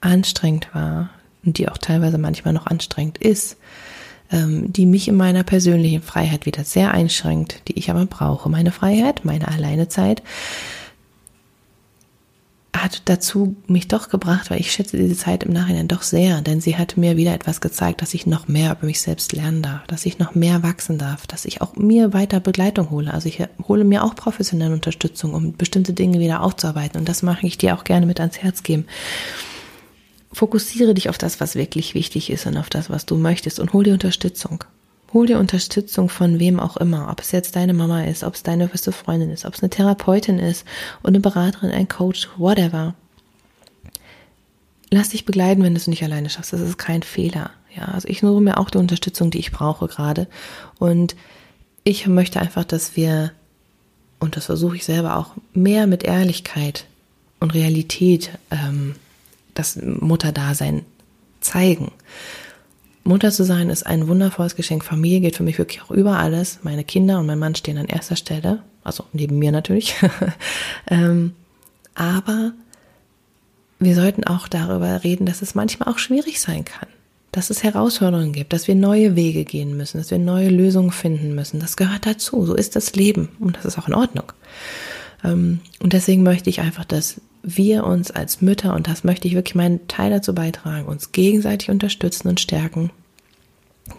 [0.00, 1.10] anstrengend war
[1.44, 3.56] und die auch teilweise manchmal noch anstrengend ist,
[4.30, 8.50] die mich in meiner persönlichen Freiheit wieder sehr einschränkt, die ich aber brauche.
[8.50, 10.22] Meine Freiheit, meine Alleinezeit
[12.76, 16.60] hat dazu mich doch gebracht, weil ich schätze diese Zeit im Nachhinein doch sehr, denn
[16.60, 19.86] sie hat mir wieder etwas gezeigt, dass ich noch mehr über mich selbst lernen darf,
[19.86, 23.12] dass ich noch mehr wachsen darf, dass ich auch mir weiter Begleitung hole.
[23.12, 27.46] Also ich hole mir auch professionelle Unterstützung, um bestimmte Dinge wieder aufzuarbeiten und das mache
[27.46, 28.86] ich dir auch gerne mit ans Herz geben
[30.32, 33.72] fokussiere dich auf das, was wirklich wichtig ist und auf das, was du möchtest und
[33.72, 34.64] hol dir Unterstützung.
[35.14, 38.42] Hol dir Unterstützung von wem auch immer, ob es jetzt deine Mama ist, ob es
[38.42, 40.66] deine beste Freundin ist, ob es eine Therapeutin ist
[41.02, 42.94] und eine Beraterin, ein Coach, whatever.
[44.90, 46.52] Lass dich begleiten, wenn du es nicht alleine schaffst.
[46.52, 47.50] Das ist kein Fehler.
[47.74, 50.26] Ja, also ich suche mir auch die Unterstützung, die ich brauche gerade.
[50.78, 51.16] Und
[51.84, 53.32] ich möchte einfach, dass wir,
[54.18, 56.84] und das versuche ich selber auch, mehr mit Ehrlichkeit
[57.40, 58.94] und Realität ähm,
[59.58, 60.84] das Mutterdasein
[61.40, 61.90] zeigen.
[63.04, 64.84] Mutter zu sein ist ein wundervolles Geschenk.
[64.84, 66.60] Familie geht für mich wirklich auch über alles.
[66.62, 69.94] Meine Kinder und mein Mann stehen an erster Stelle, also neben mir natürlich.
[70.90, 71.32] ähm,
[71.94, 72.52] aber
[73.78, 76.88] wir sollten auch darüber reden, dass es manchmal auch schwierig sein kann,
[77.32, 81.34] dass es Herausforderungen gibt, dass wir neue Wege gehen müssen, dass wir neue Lösungen finden
[81.34, 81.60] müssen.
[81.60, 82.44] Das gehört dazu.
[82.44, 84.32] So ist das Leben und das ist auch in Ordnung.
[85.24, 87.20] Ähm, und deswegen möchte ich einfach, dass
[87.56, 91.70] wir uns als Mütter, und das möchte ich wirklich meinen Teil dazu beitragen, uns gegenseitig
[91.70, 92.90] unterstützen und stärken.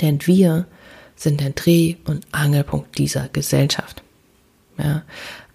[0.02, 0.68] Denn wir
[1.16, 4.04] sind der Dreh- und Angelpunkt dieser Gesellschaft.
[4.78, 5.04] Ja,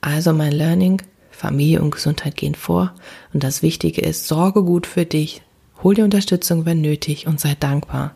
[0.01, 2.95] also mein Learning, Familie und Gesundheit gehen vor.
[3.33, 5.43] Und das Wichtige ist, sorge gut für dich,
[5.83, 8.15] hol dir Unterstützung, wenn nötig und sei dankbar.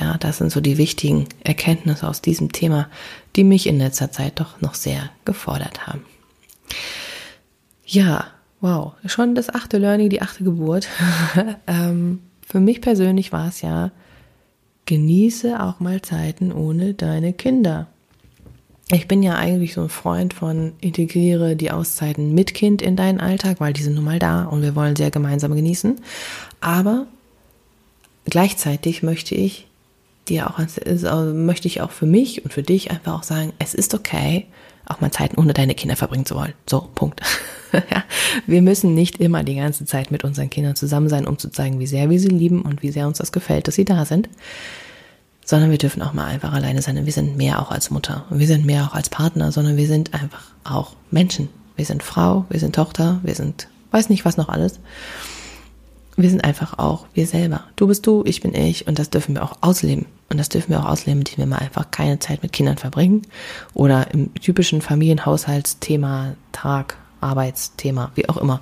[0.00, 2.88] Ja, das sind so die wichtigen Erkenntnisse aus diesem Thema,
[3.36, 6.04] die mich in letzter Zeit doch noch sehr gefordert haben.
[7.84, 8.26] Ja,
[8.60, 10.88] wow, schon das achte Learning, die achte Geburt.
[11.66, 13.90] ähm, für mich persönlich war es ja,
[14.86, 17.86] genieße auch mal Zeiten ohne deine Kinder.
[18.92, 23.20] Ich bin ja eigentlich so ein Freund von integriere die Auszeiten mit Kind in deinen
[23.20, 26.00] Alltag, weil die sind nun mal da und wir wollen sehr gemeinsam genießen.
[26.60, 27.06] Aber
[28.24, 29.68] gleichzeitig möchte ich
[30.28, 30.58] dir auch,
[31.32, 34.46] möchte ich auch für mich und für dich einfach auch sagen, es ist okay,
[34.86, 36.54] auch mal Zeiten ohne deine Kinder verbringen zu wollen.
[36.68, 37.20] So, Punkt.
[37.90, 38.04] ja,
[38.46, 41.78] wir müssen nicht immer die ganze Zeit mit unseren Kindern zusammen sein, um zu zeigen,
[41.78, 44.28] wie sehr wir sie lieben und wie sehr uns das gefällt, dass sie da sind.
[45.44, 46.96] Sondern wir dürfen auch mal einfach alleine sein.
[46.96, 48.24] Und wir sind mehr auch als Mutter.
[48.30, 51.48] Und wir sind mehr auch als Partner, sondern wir sind einfach auch Menschen.
[51.76, 54.80] Wir sind Frau, wir sind Tochter, wir sind, weiß nicht was noch alles.
[56.16, 57.64] Wir sind einfach auch wir selber.
[57.76, 60.06] Du bist du, ich bin ich und das dürfen wir auch ausleben.
[60.28, 63.22] Und das dürfen wir auch ausleben, indem wir mal einfach keine Zeit mit Kindern verbringen
[63.74, 68.60] oder im typischen Familienhaushaltsthema, Tag, Arbeitsthema, wie auch immer.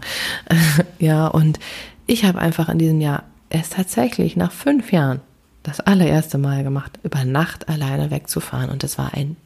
[0.98, 1.58] ja, und
[2.06, 5.20] ich habe einfach in diesem Jahr erst tatsächlich nach fünf Jahren
[5.62, 8.70] das allererste Mal gemacht, über Nacht alleine wegzufahren.
[8.70, 9.36] Und das war ein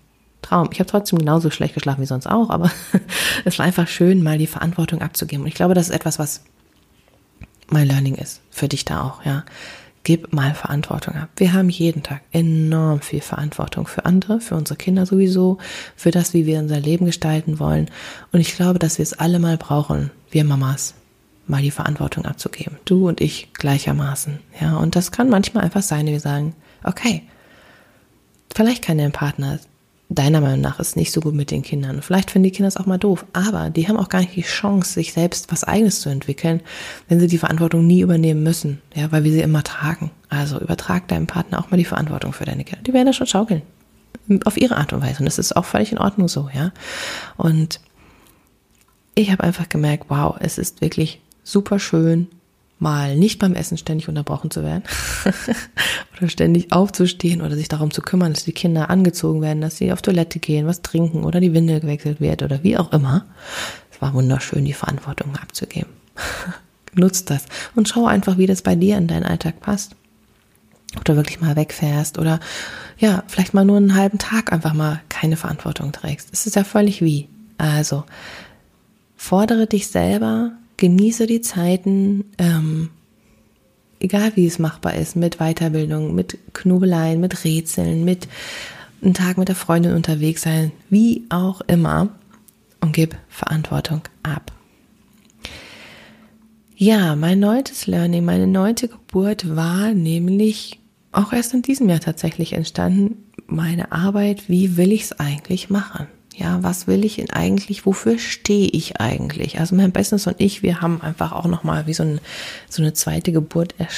[0.41, 0.69] Traum.
[0.73, 2.71] Ich habe trotzdem genauso schlecht geschlafen wie sonst auch, aber
[3.45, 5.45] es war einfach schön, mal die Verantwortung abzugeben.
[5.45, 6.45] Und ich glaube, das ist etwas, was
[7.69, 8.41] mein Learning ist.
[8.51, 9.45] Für dich da auch, ja.
[10.05, 11.29] Gib mal Verantwortung ab.
[11.37, 15.59] Wir haben jeden Tag enorm viel Verantwortung für andere, für unsere Kinder sowieso,
[15.95, 17.89] für das, wie wir unser Leben gestalten wollen.
[18.33, 20.95] Und ich glaube, dass wir es alle mal brauchen, wir Mamas,
[21.47, 22.79] mal die Verantwortung abzugeben.
[22.85, 24.39] Du und ich gleichermaßen.
[24.61, 27.23] Ja, und das kann manchmal einfach sein, wir sagen, okay,
[28.53, 29.61] vielleicht kann dein Partner
[30.15, 32.03] deiner Meinung nach ist nicht so gut mit den Kindern.
[32.03, 34.43] Vielleicht finden die Kinder es auch mal doof, aber die haben auch gar nicht die
[34.43, 36.61] Chance, sich selbst was Eigenes zu entwickeln,
[37.09, 40.11] wenn sie die Verantwortung nie übernehmen müssen, ja, weil wir sie immer tragen.
[40.29, 42.83] Also übertrag deinem Partner auch mal die Verantwortung für deine Kinder.
[42.83, 43.63] Die werden das schon schaukeln.
[44.45, 45.21] Auf ihre Art und Weise.
[45.21, 46.73] Und das ist auch völlig in Ordnung so, ja.
[47.37, 47.81] Und
[49.15, 52.29] ich habe einfach gemerkt, wow, es ist wirklich super schön,
[52.83, 54.83] mal nicht beim Essen ständig unterbrochen zu werden
[56.19, 59.93] oder ständig aufzustehen oder sich darum zu kümmern, dass die Kinder angezogen werden, dass sie
[59.93, 63.25] auf Toilette gehen, was trinken oder die Windel gewechselt wird oder wie auch immer.
[63.91, 65.91] Es war wunderschön, die Verantwortung abzugeben.
[66.95, 69.97] Nutzt das und schau einfach, wie das bei dir in deinen Alltag passt.
[70.97, 72.39] Ob du wirklich mal wegfährst oder
[72.99, 76.29] ja, vielleicht mal nur einen halben Tag einfach mal keine Verantwortung trägst.
[76.33, 77.29] Es ist ja völlig wie.
[77.57, 78.05] Also,
[79.17, 82.91] fordere dich selber genieße die Zeiten, ähm,
[84.01, 88.27] egal wie es machbar ist, mit Weiterbildung, mit Knobeleien, mit Rätseln, mit
[89.01, 92.09] einen Tag mit der Freundin unterwegs sein, wie auch immer,
[92.81, 94.51] und gib Verantwortung ab.
[96.75, 100.81] Ja, mein neuntes Learning, meine neunte Geburt war nämlich
[101.13, 103.23] auch erst in diesem Jahr tatsächlich entstanden.
[103.47, 106.09] Meine Arbeit, wie will ich es eigentlich machen?
[106.35, 107.85] Ja, was will ich denn eigentlich?
[107.85, 109.61] Wofür stehe ich eigentlich?
[109.61, 112.21] Also mein Business und ich, wir haben einfach auch noch mal wie so, ein,
[112.69, 113.89] so eine zweite Geburt er,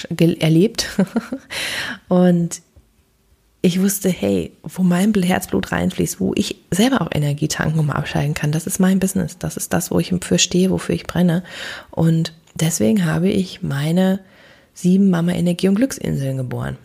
[0.42, 0.88] erlebt.
[2.09, 2.61] und
[3.62, 7.94] ich wusste, hey, wo mein Herzblut reinfließt, wo ich selber auch Energie tanken und mal
[7.94, 9.38] abschalten kann, das ist mein Business.
[9.38, 11.44] Das ist das, wo ich für stehe, wofür ich brenne.
[11.90, 14.20] Und deswegen habe ich meine
[14.75, 16.77] sieben Mama Energie und Glücksinseln geboren.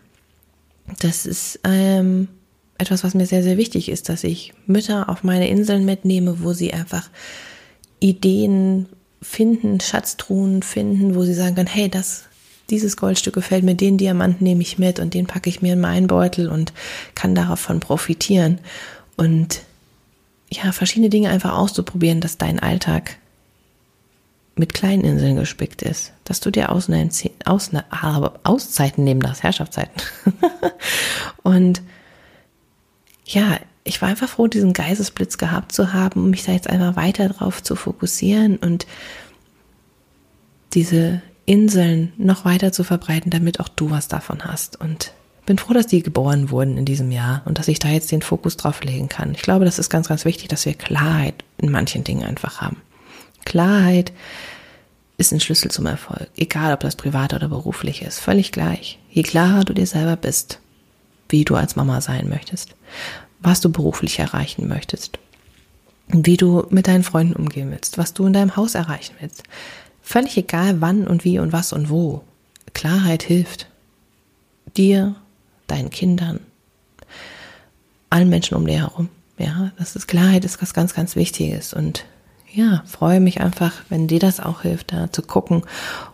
[1.02, 2.30] Das ist ähm,
[2.80, 6.54] etwas, was mir sehr, sehr wichtig ist, dass ich Mütter auf meine Inseln mitnehme, wo
[6.54, 7.10] sie einfach
[8.00, 8.88] Ideen
[9.22, 12.24] finden, Schatztruhen finden, wo sie sagen können, hey, das
[12.70, 15.80] dieses Goldstück gefällt mir, den Diamant nehme ich mit und den packe ich mir in
[15.80, 16.72] meinen Beutel und
[17.15, 18.60] kann davon profitieren.
[19.18, 19.62] Und
[20.52, 23.18] ja, verschiedene Dinge einfach auszuprobieren, dass dein Alltag
[24.56, 27.10] mit kleinen Inseln gespickt ist, dass du dir Ausne
[27.46, 27.86] Ausne
[28.44, 30.02] Auszeiten nehmen darfst, Herrschaftszeiten.
[31.44, 31.82] und
[33.30, 36.96] ja, ich war einfach froh, diesen Geistesblitz gehabt zu haben, um mich da jetzt einfach
[36.96, 38.86] weiter drauf zu fokussieren und
[40.74, 44.80] diese Inseln noch weiter zu verbreiten, damit auch du was davon hast.
[44.80, 45.13] Und
[45.46, 48.22] bin froh, dass die geboren wurden in diesem Jahr und dass ich da jetzt den
[48.22, 49.34] Fokus drauf legen kann.
[49.34, 52.78] Ich glaube, das ist ganz, ganz wichtig, dass wir Klarheit in manchen Dingen einfach haben.
[53.46, 54.12] Klarheit
[55.18, 59.00] ist ein Schlüssel zum Erfolg, egal ob das privat oder beruflich ist, völlig gleich.
[59.10, 60.60] Je klarer du dir selber bist,
[61.30, 62.76] wie du als Mama sein möchtest,
[63.39, 65.19] was du beruflich erreichen möchtest,
[66.08, 69.43] wie du mit deinen Freunden umgehen willst, was du in deinem Haus erreichen willst,
[70.10, 72.23] Völlig egal wann und wie und was und wo.
[72.73, 73.67] Klarheit hilft.
[74.75, 75.13] Dir,
[75.67, 76.39] deinen Kindern,
[78.10, 79.10] allen Menschen um dir herum.
[79.38, 81.75] Ja, das ist Klarheit ist was ganz, ganz Wichtiges.
[81.75, 82.06] Und
[82.52, 85.62] ja, freue mich einfach, wenn dir das auch hilft, da zu gucken.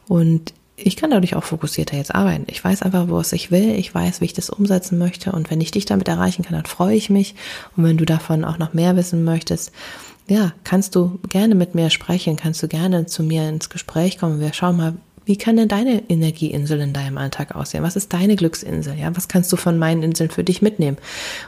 [0.09, 2.45] Und ich kann dadurch auch fokussierter jetzt arbeiten.
[2.47, 3.75] Ich weiß einfach, wo es ich will.
[3.75, 5.31] Ich weiß, wie ich das umsetzen möchte.
[5.31, 7.35] Und wenn ich dich damit erreichen kann, dann freue ich mich.
[7.77, 9.71] Und wenn du davon auch noch mehr wissen möchtest,
[10.27, 14.39] ja, kannst du gerne mit mir sprechen, kannst du gerne zu mir ins Gespräch kommen.
[14.39, 17.83] Wir schauen mal, wie kann denn deine Energieinsel in deinem Alltag aussehen?
[17.83, 18.95] Was ist deine Glücksinsel?
[18.95, 20.97] Ja, was kannst du von meinen Inseln für dich mitnehmen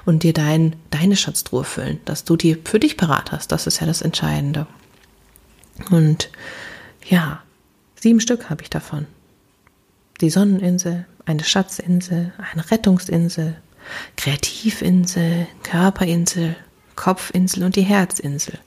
[0.05, 3.51] und dir dein, deine Schatztruhe füllen, dass du die für dich parat hast?
[3.51, 4.67] Das ist ja das Entscheidende.
[5.91, 6.29] Und
[7.07, 7.41] ja,
[7.99, 9.05] sieben Stück habe ich davon.
[10.21, 13.55] Die Sonneninsel, eine Schatzinsel, eine Rettungsinsel,
[14.15, 16.55] Kreativinsel, Körperinsel,
[16.95, 18.59] Kopfinsel und die Herzinsel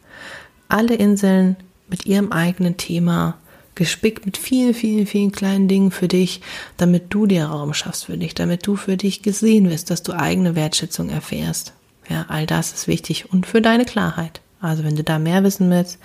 [0.71, 1.57] alle Inseln
[1.89, 3.37] mit ihrem eigenen Thema,
[3.75, 6.41] gespickt mit vielen, vielen, vielen kleinen Dingen für dich,
[6.77, 10.13] damit du dir Raum schaffst für dich, damit du für dich gesehen wirst, dass du
[10.13, 11.73] eigene Wertschätzung erfährst.
[12.09, 14.41] Ja, all das ist wichtig und für deine Klarheit.
[14.61, 15.99] Also wenn du da mehr wissen willst,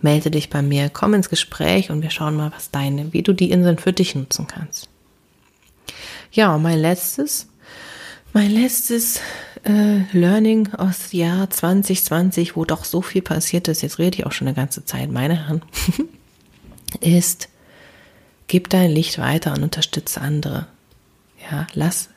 [0.00, 3.32] melde dich bei mir, komm ins Gespräch und wir schauen mal, was deine, wie du
[3.32, 4.88] die Inseln für dich nutzen kannst.
[6.32, 7.48] Ja, und mein letztes,
[8.32, 9.20] mein letztes
[9.64, 14.32] äh, Learning aus Jahr 2020, wo doch so viel passiert ist, jetzt rede ich auch
[14.32, 15.62] schon eine ganze Zeit, meine Herren,
[17.00, 17.48] ist,
[18.48, 20.66] gib dein Licht weiter und unterstütze andere.
[21.50, 22.10] Ja, lass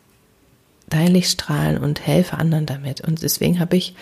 [0.89, 3.01] dein Licht strahlen und helfe anderen damit.
[3.01, 3.95] Und deswegen habe ich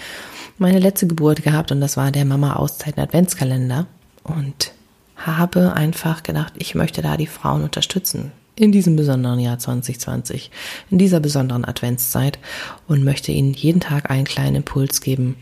[0.57, 3.87] meine letzte Geburt gehabt und das war der Mama Auszeiten Adventskalender
[4.23, 4.71] und
[5.15, 10.49] habe einfach gedacht, ich möchte da die Frauen unterstützen in diesem besonderen Jahr 2020,
[10.89, 12.39] in dieser besonderen Adventszeit
[12.87, 15.35] und möchte Ihnen jeden Tag einen kleinen Impuls geben,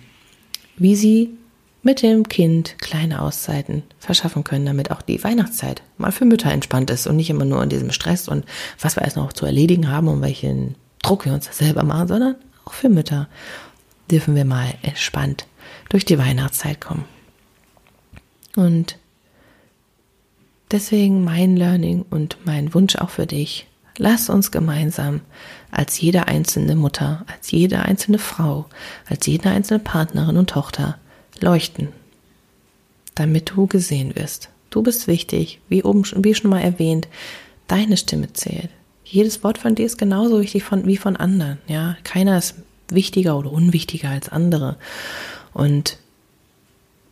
[0.78, 1.30] wie Sie
[1.82, 6.90] mit dem Kind kleine Auszeiten verschaffen können, damit auch die Weihnachtszeit mal für Mütter entspannt
[6.90, 8.44] ist und nicht immer nur in diesem Stress und
[8.82, 10.76] was wir erst noch zu erledigen haben und welchen
[11.06, 13.28] Druck wir uns selber machen, sondern auch für Mütter
[14.10, 15.46] dürfen wir mal entspannt
[15.90, 17.06] durch die Weihnachtszeit kommen.
[18.56, 18.98] Und
[20.72, 23.68] Deswegen mein Learning und mein Wunsch auch für dich.
[23.98, 25.22] Lass uns gemeinsam
[25.72, 28.66] als jede einzelne Mutter, als jede einzelne Frau,
[29.08, 30.98] als jede einzelne Partnerin und Tochter
[31.40, 31.90] leuchten,
[33.14, 34.50] damit du gesehen wirst.
[34.70, 37.08] Du bist wichtig, wie oben wie schon mal erwähnt,
[37.68, 38.70] deine Stimme zählt.
[39.06, 41.60] Jedes Wort von dir ist genauso wichtig von, wie von anderen.
[41.68, 42.56] Ja, keiner ist
[42.90, 44.78] wichtiger oder unwichtiger als andere.
[45.54, 46.00] Und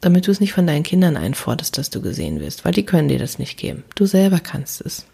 [0.02, 3.08] damit du es nicht von deinen Kindern einforderst, dass du gesehen wirst, weil die können
[3.08, 3.84] dir das nicht geben.
[3.96, 5.06] Du selber kannst es.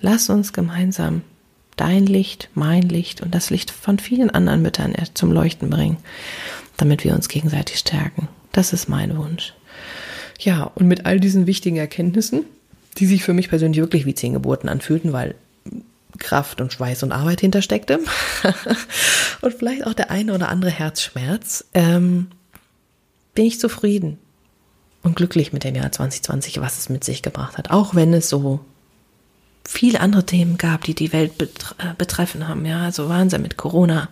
[0.00, 1.22] Lass uns gemeinsam
[1.76, 5.98] dein Licht, mein Licht und das Licht von vielen anderen Müttern zum Leuchten bringen,
[6.76, 8.28] damit wir uns gegenseitig stärken.
[8.52, 9.54] Das ist mein Wunsch.
[10.38, 12.44] Ja, und mit all diesen wichtigen Erkenntnissen,
[12.98, 15.34] die sich für mich persönlich wirklich wie zehn Geburten anfühlten, weil
[16.20, 17.98] Kraft und Schweiß und Arbeit hintersteckte
[19.40, 22.28] und vielleicht auch der eine oder andere Herzschmerz, ähm,
[23.34, 24.18] bin ich zufrieden
[25.02, 27.70] und glücklich mit dem Jahr 2020, was es mit sich gebracht hat.
[27.70, 28.60] Auch wenn es so
[29.66, 32.64] viele andere Themen gab, die die Welt äh, betreffen haben.
[32.66, 34.08] Ja, also Wahnsinn mit Corona,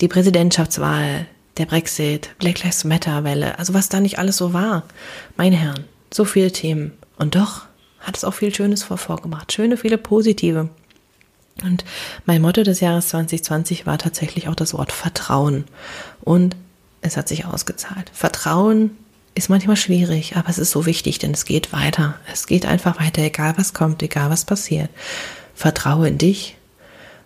[0.00, 1.26] die Präsidentschaftswahl,
[1.58, 4.84] der Brexit, Black Lives Matter Welle, also was da nicht alles so war.
[5.36, 6.92] Meine Herren, so viele Themen.
[7.16, 7.62] Und doch
[8.00, 9.52] hat es auch viel Schönes vorgebracht.
[9.52, 10.70] Schöne, viele positive.
[11.62, 11.84] Und
[12.24, 15.64] mein Motto des Jahres 2020 war tatsächlich auch das Wort Vertrauen.
[16.22, 16.56] Und
[17.02, 18.10] es hat sich ausgezahlt.
[18.12, 18.96] Vertrauen
[19.34, 22.16] ist manchmal schwierig, aber es ist so wichtig, denn es geht weiter.
[22.32, 24.90] Es geht einfach weiter, egal was kommt, egal was passiert.
[25.54, 26.56] Vertraue in dich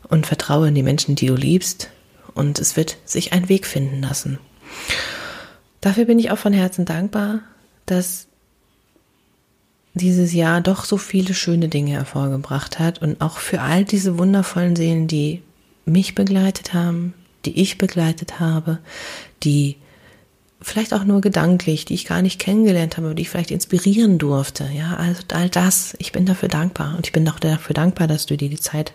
[0.08, 1.90] und vertraue in die Menschen, die du liebst
[2.34, 4.38] und es wird sich ein Weg finden lassen.
[5.80, 7.40] Dafür bin ich auch von Herzen dankbar,
[7.86, 8.26] dass
[9.96, 14.76] dieses Jahr doch so viele schöne Dinge hervorgebracht hat und auch für all diese wundervollen
[14.76, 15.42] Seelen, die
[15.86, 17.14] mich begleitet haben,
[17.46, 18.78] die ich begleitet habe,
[19.42, 19.76] die
[20.60, 24.68] vielleicht auch nur gedanklich, die ich gar nicht kennengelernt habe, die ich vielleicht inspirieren durfte.
[24.74, 28.26] Ja, also all das, ich bin dafür dankbar und ich bin auch dafür dankbar, dass
[28.26, 28.92] du dir die Zeit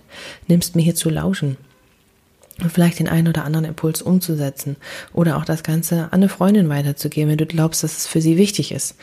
[0.47, 1.57] nimmst, mir hier zu lauschen
[2.61, 4.75] und vielleicht den einen oder anderen Impuls umzusetzen
[5.13, 8.37] oder auch das Ganze an eine Freundin weiterzugeben, wenn du glaubst, dass es für sie
[8.37, 8.95] wichtig ist.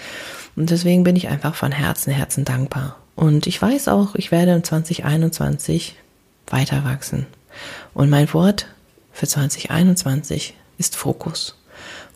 [0.58, 2.96] Und deswegen bin ich einfach von Herzen, Herzen dankbar.
[3.14, 5.94] Und ich weiß auch, ich werde in 2021
[6.48, 7.26] weiter wachsen.
[7.94, 8.66] Und mein Wort
[9.12, 11.56] für 2021 ist Fokus.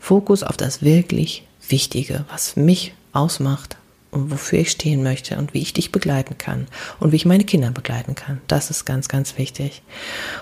[0.01, 3.77] Fokus auf das wirklich Wichtige, was mich ausmacht
[4.11, 6.67] und wofür ich stehen möchte und wie ich dich begleiten kann
[6.99, 8.41] und wie ich meine Kinder begleiten kann.
[8.49, 9.83] Das ist ganz, ganz wichtig.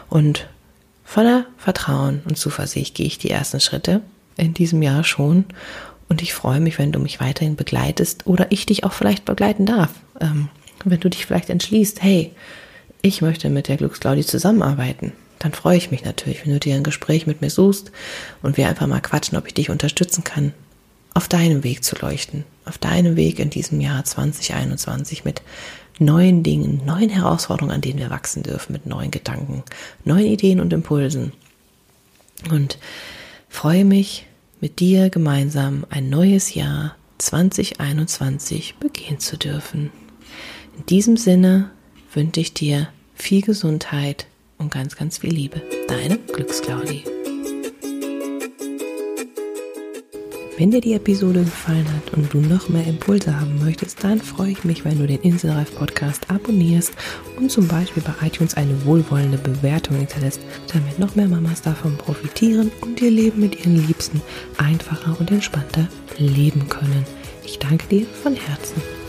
[0.09, 0.49] Und
[1.05, 4.01] voller Vertrauen und Zuversicht gehe ich die ersten Schritte
[4.39, 5.45] in diesem Jahr schon
[6.11, 9.64] und ich freue mich, wenn du mich weiterhin begleitest oder ich dich auch vielleicht begleiten
[9.64, 9.90] darf.
[10.20, 10.51] Ähm,
[10.85, 12.33] wenn du dich vielleicht entschließt, hey,
[13.01, 16.85] ich möchte mit der Glücksclaudi zusammenarbeiten dann freue ich mich natürlich, wenn du dir ein
[16.85, 17.90] Gespräch mit mir suchst
[18.42, 20.53] und wir einfach mal quatschen, ob ich dich unterstützen kann,
[21.14, 25.40] auf deinem Weg zu leuchten, auf deinem Weg in diesem Jahr 2021 mit
[25.99, 29.64] neuen Dingen, neuen Herausforderungen, an denen wir wachsen dürfen, mit neuen Gedanken,
[30.05, 31.33] neuen Ideen und Impulsen.
[32.51, 32.79] Und
[33.49, 34.27] freue mich,
[34.61, 39.90] mit dir gemeinsam ein neues Jahr 2021 begehen zu dürfen.
[40.77, 41.70] In diesem Sinne
[42.12, 44.27] wünsche ich dir viel Gesundheit,
[44.61, 45.62] und ganz, ganz viel Liebe.
[45.88, 47.03] Deine Glücksclaudi.
[50.61, 54.51] Wenn dir die Episode gefallen hat und du noch mehr Impulse haben möchtest, dann freue
[54.51, 56.92] ich mich, wenn du den Inselreif Podcast abonnierst
[57.38, 62.70] und zum Beispiel bei iTunes eine wohlwollende Bewertung hinterlässt, damit noch mehr Mamas davon profitieren
[62.83, 64.20] und ihr Leben mit ihren Liebsten
[64.59, 67.07] einfacher und entspannter leben können.
[67.42, 69.00] Ich danke dir von Herzen.